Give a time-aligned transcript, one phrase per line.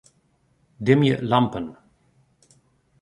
[0.87, 1.65] Dimje lampen.